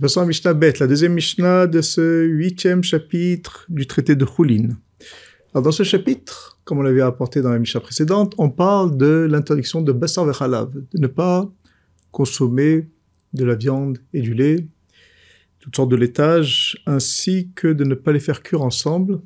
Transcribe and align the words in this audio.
Passons 0.00 0.22
à 0.22 0.24
Mishnah 0.24 0.54
Bet, 0.54 0.72
la 0.80 0.86
deuxième 0.86 1.12
Mishnah 1.12 1.66
de 1.66 1.82
ce 1.82 2.24
huitième 2.24 2.82
chapitre 2.82 3.66
du 3.68 3.86
traité 3.86 4.16
de 4.16 4.24
Choulin. 4.24 4.70
Alors 5.52 5.62
dans 5.62 5.72
ce 5.72 5.82
chapitre, 5.82 6.58
comme 6.64 6.78
on 6.78 6.82
l'avait 6.82 7.02
apporté 7.02 7.42
dans 7.42 7.50
la 7.50 7.58
Mishnah 7.58 7.80
précédente, 7.80 8.32
on 8.38 8.48
parle 8.48 8.96
de 8.96 9.28
l'interdiction 9.30 9.82
de 9.82 9.92
Bassar 9.92 10.24
Vechalav, 10.24 10.72
de 10.72 10.98
ne 10.98 11.06
pas 11.06 11.52
consommer 12.12 12.88
de 13.34 13.44
la 13.44 13.56
viande 13.56 13.98
et 14.14 14.22
du 14.22 14.32
lait, 14.32 14.66
toutes 15.58 15.76
sortes 15.76 15.90
de 15.90 15.96
laitages, 15.96 16.82
ainsi 16.86 17.50
que 17.54 17.68
de 17.68 17.84
ne 17.84 17.94
pas 17.94 18.12
les 18.12 18.20
faire 18.20 18.42
cuire 18.42 18.62
ensemble. 18.62 19.20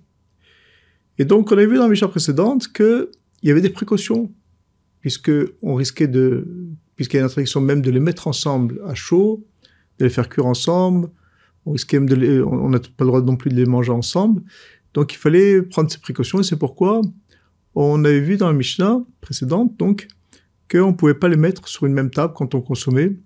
Et 1.18 1.25
donc 1.25 1.52
on 1.52 1.56
a 1.56 1.64
vu 1.64 1.77
dans 1.77 1.84
la 1.84 1.88
Mishnah 1.88 2.09
précédente 2.09 2.72
qu'il 2.72 3.06
y 3.45 3.52
avait 3.52 3.61
des 3.61 3.70
précautions, 3.70 4.32
puisque 5.02 5.30
on 5.62 5.77
puisqu'il 5.77 7.16
y 7.16 7.18
a 7.18 7.20
une 7.20 7.27
interdiction 7.27 7.61
même 7.61 7.80
de 7.80 7.93
les 7.93 8.00
mettre 8.00 8.27
ensemble 8.27 8.80
à 8.84 8.96
chaud, 8.96 9.46
de 9.99 10.05
les 10.05 10.11
faire 10.11 10.29
cuire 10.29 10.47
ensemble. 10.47 11.09
On 11.67 11.73
risquait 11.73 11.99
même 11.99 12.09
de 12.09 12.43
on 12.43 12.69
n'a 12.69 12.79
pas 12.79 13.05
le 13.05 13.07
droit 13.07 13.23
non 13.23 13.37
plus 13.37 13.51
de 13.51 13.57
les 13.57 13.66
manger 13.66 13.93
ensemble. 13.93 14.43
Donc 14.93 15.12
il 15.12 15.16
fallait 15.16 15.62
prendre 15.62 15.91
ces 15.91 15.98
précautions 15.98 16.41
et 16.41 16.45
c'est 16.45 16.59
pourquoi 16.59 17.01
on 17.75 18.05
avait 18.05 18.21
vu 18.21 18.37
dans 18.37 18.47
la 18.47 18.52
Mishnah 18.52 19.01
précédente 19.21 19.77
donc 19.79 20.07
qu'on 20.71 20.88
ne 20.88 20.93
pouvait 20.93 21.15
pas 21.15 21.29
les 21.29 21.37
mettre 21.37 21.66
sur 21.69 21.87
une 21.87 21.93
même 21.93 22.11
table 22.11 22.35
quand 22.35 22.55
on 22.55 22.61
consommait. 22.61 23.16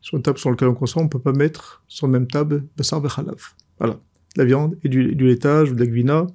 Sur 0.00 0.18
une 0.18 0.22
table 0.22 0.38
sur 0.38 0.50
laquelle 0.50 0.68
on 0.68 0.74
consomme, 0.74 1.02
on 1.02 1.06
ne 1.06 1.10
peut 1.10 1.18
pas 1.18 1.32
mettre 1.32 1.82
sur 1.88 2.06
la 2.06 2.12
même 2.12 2.26
table 2.26 2.66
basar 2.76 3.00
vechalav. 3.00 3.54
Voilà, 3.78 3.98
la 4.36 4.44
viande 4.44 4.76
et 4.84 4.88
du, 4.88 5.14
du 5.14 5.26
laitage 5.26 5.70
ou 5.70 5.74
de 5.74 5.80
la 5.80 5.86
gvina 5.86 6.26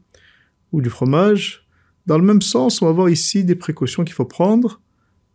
ou 0.71 0.81
du 0.81 0.89
fromage. 0.89 1.67
Dans 2.07 2.17
le 2.17 2.23
même 2.23 2.41
sens, 2.41 2.81
on 2.81 2.87
va 2.87 2.91
voir 2.91 3.09
ici 3.09 3.43
des 3.43 3.55
précautions 3.55 4.03
qu'il 4.03 4.15
faut 4.15 4.25
prendre. 4.25 4.81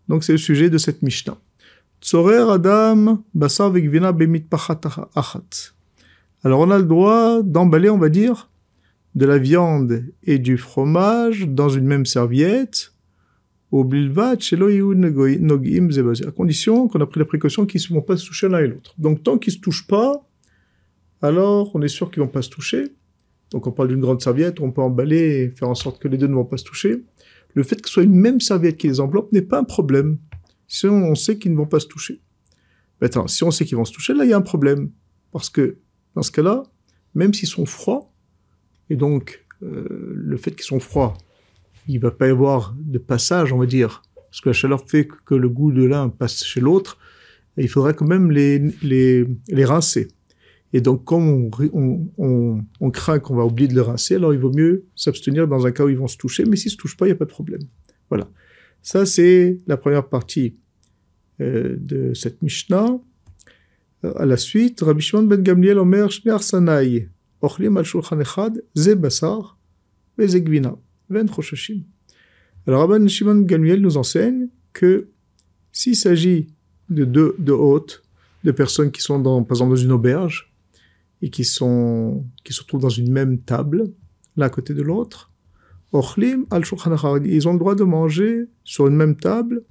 Donc 0.08 0.24
c'est 0.24 0.32
le 0.32 0.38
sujet 0.38 0.68
de 0.68 0.78
cette 0.78 1.02
Mishnah. 1.02 1.38
Adam 2.12 3.24
Basar 3.34 3.70
Bemit 3.70 4.44
Achat. 4.50 5.72
Alors 6.42 6.60
on 6.60 6.70
a 6.70 6.78
le 6.78 6.84
droit 6.84 7.42
d'emballer, 7.42 7.88
on 7.88 7.98
va 7.98 8.10
dire, 8.10 8.50
de 9.14 9.24
la 9.24 9.38
viande 9.38 10.04
et 10.22 10.38
du 10.38 10.58
fromage 10.58 11.48
dans 11.48 11.70
une 11.70 11.86
même 11.86 12.04
serviette, 12.04 12.92
au 13.70 13.82
à 13.82 14.36
condition 16.30 16.88
qu'on 16.88 17.00
a 17.00 17.06
pris 17.06 17.18
la 17.20 17.24
précaution 17.24 17.64
qu'ils 17.66 17.80
ne 17.88 17.94
vont 17.94 18.02
pas 18.02 18.16
se 18.16 18.26
toucher 18.26 18.48
l'un 18.48 18.58
et 18.60 18.68
l'autre. 18.68 18.94
Donc 18.98 19.22
tant 19.22 19.38
qu'ils 19.38 19.52
ne 19.52 19.56
se 19.56 19.60
touchent 19.62 19.86
pas, 19.86 20.28
alors 21.22 21.74
on 21.74 21.80
est 21.80 21.88
sûr 21.88 22.10
qu'ils 22.10 22.22
ne 22.22 22.26
vont 22.26 22.32
pas 22.32 22.42
se 22.42 22.50
toucher. 22.50 22.92
Donc 23.50 23.66
on 23.66 23.72
parle 23.72 23.88
d'une 23.88 24.00
grande 24.00 24.20
serviette, 24.20 24.60
on 24.60 24.70
peut 24.70 24.82
emballer 24.82 25.44
et 25.44 25.48
faire 25.50 25.70
en 25.70 25.74
sorte 25.74 26.00
que 26.00 26.08
les 26.08 26.18
deux 26.18 26.26
ne 26.26 26.34
vont 26.34 26.44
pas 26.44 26.58
se 26.58 26.64
toucher. 26.64 27.02
Le 27.54 27.62
fait 27.62 27.80
que 27.80 27.88
ce 27.88 27.94
soit 27.94 28.02
une 28.02 28.14
même 28.14 28.40
serviette 28.40 28.76
qui 28.76 28.88
les 28.88 29.00
enveloppe 29.00 29.32
n'est 29.32 29.42
pas 29.42 29.58
un 29.58 29.64
problème 29.64 30.18
si 30.74 30.86
on 30.86 31.14
sait 31.14 31.38
qu'ils 31.38 31.52
ne 31.52 31.56
vont 31.56 31.66
pas 31.66 31.78
se 31.78 31.86
toucher. 31.86 32.20
Maintenant, 33.00 33.28
si 33.28 33.44
on 33.44 33.52
sait 33.52 33.64
qu'ils 33.64 33.76
vont 33.76 33.84
se 33.84 33.92
toucher, 33.92 34.12
là, 34.12 34.24
il 34.24 34.30
y 34.30 34.32
a 34.32 34.36
un 34.36 34.42
problème. 34.42 34.90
Parce 35.30 35.48
que, 35.48 35.78
dans 36.16 36.22
ce 36.22 36.32
cas-là, 36.32 36.64
même 37.14 37.32
s'ils 37.32 37.48
sont 37.48 37.64
froids, 37.64 38.12
et 38.90 38.96
donc, 38.96 39.46
euh, 39.62 39.86
le 40.16 40.36
fait 40.36 40.50
qu'ils 40.50 40.64
sont 40.64 40.80
froids, 40.80 41.16
il 41.86 42.00
va 42.00 42.10
pas 42.10 42.26
y 42.26 42.30
avoir 42.30 42.74
de 42.76 42.98
passage, 42.98 43.52
on 43.52 43.58
va 43.58 43.66
dire, 43.66 44.02
parce 44.16 44.40
que 44.40 44.48
la 44.48 44.52
chaleur 44.52 44.84
fait 44.88 45.06
que 45.06 45.36
le 45.36 45.48
goût 45.48 45.70
de 45.70 45.84
l'un 45.84 46.08
passe 46.08 46.42
chez 46.42 46.60
l'autre, 46.60 46.98
il 47.56 47.68
faudrait 47.68 47.94
quand 47.94 48.08
même 48.08 48.32
les, 48.32 48.58
les, 48.82 49.28
les 49.46 49.64
rincer. 49.64 50.08
Et 50.72 50.80
donc, 50.80 51.04
comme 51.04 51.50
on, 51.52 52.10
on, 52.18 52.64
on, 52.80 52.90
craint 52.90 53.20
qu'on 53.20 53.36
va 53.36 53.44
oublier 53.44 53.68
de 53.68 53.74
les 53.74 53.80
rincer, 53.80 54.16
alors 54.16 54.34
il 54.34 54.40
vaut 54.40 54.52
mieux 54.52 54.86
s'abstenir 54.96 55.46
dans 55.46 55.68
un 55.68 55.70
cas 55.70 55.84
où 55.84 55.88
ils 55.88 55.96
vont 55.96 56.08
se 56.08 56.16
toucher, 56.16 56.44
mais 56.46 56.56
s'ils 56.56 56.72
se 56.72 56.76
touchent 56.76 56.96
pas, 56.96 57.06
il 57.06 57.10
n'y 57.10 57.14
a 57.14 57.16
pas 57.16 57.26
de 57.26 57.30
problème. 57.30 57.62
Voilà. 58.08 58.28
Ça, 58.82 59.06
c'est 59.06 59.58
la 59.68 59.76
première 59.76 60.08
partie 60.08 60.56
de 61.40 62.14
cette 62.14 62.42
Mishnah. 62.42 62.98
Euh, 64.04 64.12
à 64.16 64.26
la 64.26 64.36
suite, 64.36 64.80
Rabbi 64.80 65.02
Shimon 65.02 65.24
ben 65.24 65.42
Gamliel 65.42 65.78
Omer 65.78 66.10
Shne 66.10 66.30
Arsanai 66.30 67.08
Ochlim 67.40 67.76
al 67.76 67.84
Shulchan 67.84 68.20
Echad 68.20 68.62
Ze 68.76 68.94
Basar 68.94 69.58
Ze 70.18 70.38
Ven 71.10 71.28
Choshashim. 71.28 71.82
Alors 72.66 72.88
Rabbi 72.88 73.08
Shimon 73.08 73.36
ben 73.36 73.46
Gamliel 73.46 73.80
nous 73.80 73.96
enseigne 73.96 74.48
que 74.72 75.08
s'il 75.72 75.96
s'agit 75.96 76.48
de 76.90 77.04
deux 77.04 77.34
de 77.38 77.52
hôtes, 77.52 78.02
de 78.44 78.52
personnes 78.52 78.90
qui 78.90 79.00
sont 79.00 79.18
dans, 79.18 79.42
par 79.42 79.56
exemple 79.56 79.70
dans 79.70 79.76
une 79.76 79.92
auberge 79.92 80.52
et 81.22 81.30
qui 81.30 81.44
sont 81.44 82.24
qui 82.44 82.52
se 82.52 82.60
retrouvent 82.60 82.82
dans 82.82 82.88
une 82.88 83.10
même 83.10 83.40
table, 83.40 83.90
l'un 84.36 84.46
à 84.46 84.50
côté 84.50 84.74
de 84.74 84.82
l'autre, 84.82 85.32
ils 85.94 87.48
ont 87.48 87.52
le 87.52 87.58
droit 87.58 87.74
de 87.76 87.84
manger 87.84 88.46
sur 88.64 88.88
une 88.88 88.96
même 88.96 89.16
table. 89.16 89.62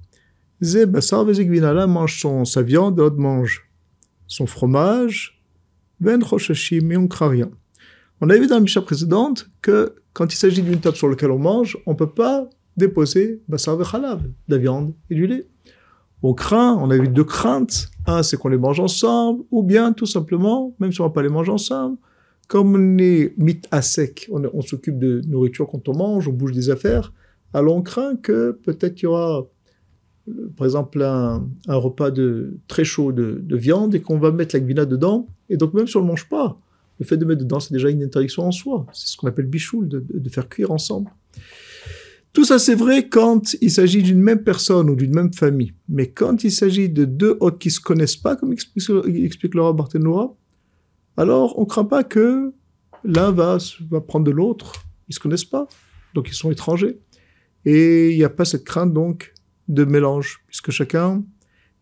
Mange 0.60 2.20
son, 2.20 2.44
sa 2.44 2.62
viande, 2.62 2.98
l'autre 2.98 3.16
mange 3.16 3.68
son 4.26 4.46
fromage. 4.46 5.42
Ben 6.00 6.20
et 6.20 6.96
on 6.96 7.08
craint 7.08 7.28
rien. 7.28 7.50
On 8.20 8.30
a 8.30 8.36
vu 8.36 8.46
dans 8.46 8.56
la 8.56 8.60
Mishnah 8.60 8.82
précédente 8.82 9.50
que 9.62 9.94
quand 10.12 10.32
il 10.32 10.36
s'agit 10.36 10.62
d'une 10.62 10.80
table 10.80 10.96
sur 10.96 11.08
laquelle 11.08 11.30
on 11.30 11.38
mange, 11.38 11.78
on 11.86 11.92
ne 11.92 11.96
peut 11.96 12.10
pas 12.10 12.48
déposer 12.76 13.42
vechalav, 13.48 14.22
de 14.22 14.54
la 14.54 14.58
viande 14.58 14.94
et 15.10 15.14
du 15.14 15.26
lait. 15.26 15.46
On 16.22 16.32
craint, 16.32 16.78
on 16.80 16.90
a 16.90 16.96
vu 16.96 17.08
deux 17.08 17.24
craintes. 17.24 17.90
Un, 18.06 18.22
c'est 18.22 18.36
qu'on 18.36 18.48
les 18.48 18.58
mange 18.58 18.80
ensemble, 18.80 19.44
ou 19.50 19.62
bien 19.62 19.92
tout 19.92 20.06
simplement, 20.06 20.74
même 20.78 20.90
si 20.90 21.00
on 21.00 21.04
ne 21.04 21.08
va 21.08 21.12
pas 21.12 21.22
les 21.22 21.28
manger 21.28 21.52
ensemble, 21.52 21.98
comme 22.48 22.74
on 22.74 22.98
est 22.98 23.34
mis 23.36 23.60
à 23.70 23.82
sec, 23.82 24.28
on, 24.30 24.62
s'occupe 24.62 24.98
de 24.98 25.20
nourriture 25.26 25.66
quand 25.66 25.88
on 25.88 25.96
mange, 25.96 26.28
on 26.28 26.32
bouge 26.32 26.52
des 26.52 26.70
affaires, 26.70 27.12
alors 27.52 27.76
on 27.76 27.82
craint 27.82 28.16
que 28.16 28.52
peut-être 28.64 29.00
il 29.02 29.04
y 29.04 29.06
aura, 29.06 29.46
par 30.56 30.66
exemple, 30.66 31.02
un, 31.02 31.46
repas 31.68 32.10
de, 32.10 32.58
très 32.66 32.84
chaud 32.84 33.12
de, 33.12 33.56
viande 33.56 33.94
et 33.94 34.00
qu'on 34.00 34.18
va 34.18 34.32
mettre 34.32 34.54
la 34.54 34.60
gvina 34.60 34.84
dedans, 34.84 35.28
et 35.48 35.56
donc 35.56 35.74
même 35.74 35.86
si 35.86 35.96
on 35.96 36.00
ne 36.00 36.06
le 36.06 36.10
mange 36.10 36.28
pas, 36.28 36.58
le 36.98 37.04
fait 37.04 37.16
de 37.16 37.24
mettre 37.24 37.42
dedans, 37.42 37.60
c'est 37.60 37.72
déjà 37.72 37.90
une 37.90 38.02
interdiction 38.02 38.44
en 38.44 38.52
soi. 38.52 38.86
C'est 38.92 39.08
ce 39.08 39.16
qu'on 39.16 39.26
appelle 39.26 39.46
bichoul, 39.46 39.88
de, 39.88 40.28
faire 40.28 40.48
cuire 40.48 40.70
ensemble. 40.70 41.10
Tout 42.32 42.44
ça, 42.44 42.58
c'est 42.58 42.74
vrai 42.74 43.08
quand 43.08 43.54
il 43.60 43.70
s'agit 43.70 44.02
d'une 44.02 44.20
même 44.20 44.42
personne 44.42 44.90
ou 44.90 44.96
d'une 44.96 45.14
même 45.14 45.32
famille. 45.32 45.72
Mais 45.88 46.08
quand 46.10 46.42
il 46.42 46.50
s'agit 46.50 46.88
de 46.88 47.04
deux 47.04 47.36
hôtes 47.40 47.58
qui 47.58 47.70
se 47.70 47.80
connaissent 47.80 48.16
pas, 48.16 48.36
comme 48.36 48.52
explique, 48.52 48.88
explique 49.06 49.54
Laura 49.54 49.72
Barthénois, 49.72 50.36
alors 51.16 51.58
on 51.58 51.64
craint 51.64 51.84
pas 51.84 52.02
que 52.02 52.52
l'un 53.04 53.30
va, 53.30 53.58
va 53.90 54.00
prendre 54.00 54.24
de 54.24 54.32
l'autre. 54.32 54.84
Ils 55.08 55.14
se 55.14 55.20
connaissent 55.20 55.44
pas, 55.44 55.68
donc 56.14 56.28
ils 56.28 56.34
sont 56.34 56.50
étrangers. 56.50 56.98
Et 57.64 58.10
il 58.10 58.16
n'y 58.16 58.24
a 58.24 58.30
pas 58.30 58.44
cette 58.44 58.64
crainte 58.64 58.92
donc 58.92 59.33
de 59.68 59.84
mélange, 59.84 60.42
puisque 60.46 60.70
chacun 60.70 61.22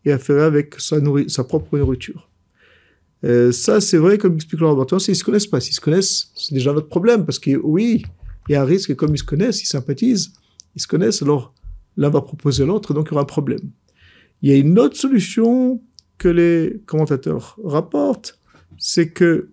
est 0.05 0.13
affairé 0.13 0.43
avec 0.43 0.77
sa, 0.79 1.45
propre 1.45 1.79
nourriture. 1.79 2.29
Euh, 3.25 3.53
ça, 3.53 3.81
c'est 3.81 3.99
vrai, 3.99 4.19
comme 4.19 4.35
explique 4.35 4.61
le 4.61 4.67
laboratoire, 4.67 5.01
s'ils 5.01 5.17
se 5.17 5.25
connaissent 5.25 5.47
pas. 5.47 5.61
S'ils 5.61 5.75
se 5.75 5.81
connaissent, 5.81 6.33
c'est 6.35 6.55
déjà 6.55 6.73
notre 6.73 6.89
problème, 6.89 7.25
parce 7.25 7.39
que 7.39 7.57
oui, 7.57 8.05
il 8.49 8.53
y 8.53 8.55
a 8.57 8.63
un 8.63 8.65
risque, 8.65 8.95
comme 8.97 9.15
ils 9.15 9.19
se 9.19 9.25
connaissent, 9.25 9.63
ils 9.63 9.67
sympathisent, 9.67 10.33
ils 10.75 10.83
se 10.83 10.87
connaissent, 10.87 11.23
alors 11.23 11.55
l'un 11.97 12.09
va 12.09 12.21
proposer 12.21 12.65
l'autre, 12.65 12.95
donc 12.95 13.09
il 13.09 13.11
y 13.11 13.15
aura 13.15 13.23
un 13.23 13.27
problème. 13.27 13.71
Il 14.43 14.51
y 14.51 14.53
a 14.53 14.57
une 14.57 14.79
autre 14.79 14.97
solution 14.97 15.81
que 16.19 16.29
les 16.29 16.83
commentateurs 16.87 17.59
rapportent, 17.63 18.41
c'est 18.79 19.11
que 19.11 19.49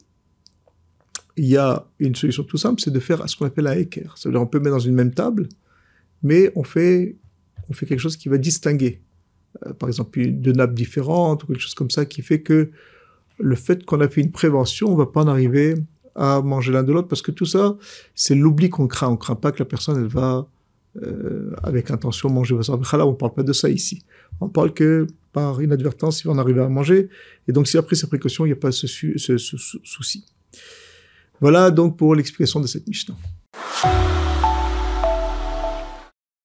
il 1.36 1.46
y 1.46 1.58
a 1.58 1.88
une 2.00 2.16
solution 2.16 2.44
tout 2.44 2.58
simple, 2.58 2.82
c'est 2.82 2.92
de 2.92 3.00
faire 3.00 3.28
ce 3.30 3.36
qu'on 3.38 3.46
appelle 3.46 3.68
un 3.68 3.78
équerre. 3.78 4.16
C'est-à-dire 4.18 4.42
on 4.42 4.48
peut 4.48 4.60
mettre 4.60 4.76
dans 4.76 4.80
une 4.80 4.96
même 4.96 5.14
table, 5.14 5.48
mais 6.22 6.52
on 6.56 6.64
fait, 6.64 7.16
on 7.70 7.74
fait 7.74 7.86
quelque 7.86 8.00
chose 8.00 8.18
qui 8.18 8.30
va 8.30 8.38
distinguer. 8.38 9.02
Euh, 9.66 9.74
par 9.74 9.90
exemple, 9.90 10.20
deux 10.28 10.54
nappes 10.54 10.74
différentes 10.74 11.44
ou 11.44 11.48
quelque 11.48 11.62
chose 11.62 11.76
comme 11.76 11.90
ça 11.90 12.06
qui 12.06 12.22
fait 12.22 12.42
que 12.42 12.72
le 13.40 13.56
fait 13.56 13.86
qu'on 13.86 14.02
a 14.02 14.10
fait 14.10 14.22
une 14.22 14.32
prévention, 14.32 14.92
on 14.92 14.96
va 14.96 15.06
pas 15.06 15.22
en 15.22 15.28
arriver 15.28 15.76
à 16.16 16.42
manger 16.42 16.74
l'un 16.74 16.84
de 16.84 16.92
l'autre 16.92 17.08
parce 17.08 17.22
que 17.22 17.32
tout 17.32 17.46
ça, 17.46 17.78
c'est 18.16 18.36
l'oubli 18.36 18.70
qu'on 18.70 18.88
craint. 18.88 19.08
On 19.08 19.18
craint 19.18 19.36
pas 19.36 19.52
que 19.52 19.60
la 19.60 19.66
personne, 19.66 19.98
elle 19.98 20.08
va 20.10 20.48
euh, 21.02 21.54
avec 21.64 21.92
intention 21.92 22.30
manger. 22.30 22.56
Là, 22.58 23.06
on 23.06 23.14
parle 23.14 23.34
pas 23.34 23.44
de 23.44 23.54
ça 23.54 23.70
ici. 23.70 24.04
On 24.42 24.50
parle 24.50 24.74
que 24.74 25.08
par 25.32 25.62
inadvertance, 25.62 26.22
il 26.22 26.28
va 26.28 26.34
en 26.34 26.38
arriver 26.38 26.62
à 26.62 26.68
manger. 26.68 27.10
Et 27.48 27.52
donc, 27.52 27.68
si 27.68 27.78
après 27.78 27.96
ces 27.96 28.08
précautions, 28.08 28.46
il 28.46 28.50
n'y 28.50 28.54
a 28.54 28.58
pas 28.58 28.72
ce, 28.72 28.88
ce, 28.88 29.38
ce 29.38 29.58
souci. 29.84 30.26
Voilà 31.40 31.72
donc 31.72 31.98
pour 31.98 32.16
l'explication 32.16 32.60
de 32.60 32.68
cette 32.68 32.88
Mishnah. 32.88 33.16